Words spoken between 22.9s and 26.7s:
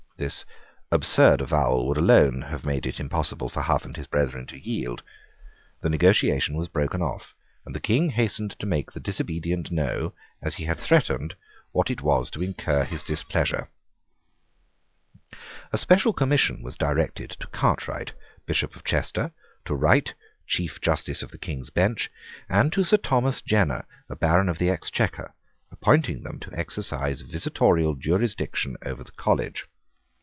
Thomas Jenner, a Baron of the Exchequer, appointing them to